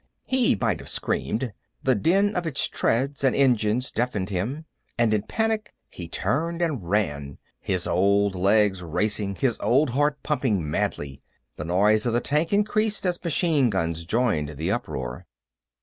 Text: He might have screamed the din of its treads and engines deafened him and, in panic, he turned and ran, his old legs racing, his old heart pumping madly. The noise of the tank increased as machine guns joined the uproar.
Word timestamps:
He 0.25 0.55
might 0.59 0.79
have 0.79 0.89
screamed 0.89 1.53
the 1.83 1.93
din 1.93 2.35
of 2.35 2.47
its 2.47 2.67
treads 2.67 3.23
and 3.23 3.35
engines 3.35 3.91
deafened 3.91 4.31
him 4.31 4.65
and, 4.97 5.13
in 5.13 5.21
panic, 5.21 5.75
he 5.91 6.07
turned 6.07 6.59
and 6.59 6.89
ran, 6.89 7.37
his 7.59 7.85
old 7.85 8.33
legs 8.33 8.81
racing, 8.81 9.35
his 9.35 9.59
old 9.59 9.91
heart 9.91 10.23
pumping 10.23 10.67
madly. 10.67 11.21
The 11.55 11.65
noise 11.65 12.07
of 12.07 12.13
the 12.13 12.19
tank 12.19 12.51
increased 12.51 13.05
as 13.05 13.23
machine 13.23 13.69
guns 13.69 14.03
joined 14.03 14.49
the 14.57 14.71
uproar. 14.71 15.27